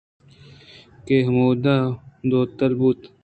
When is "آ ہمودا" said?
1.21-1.75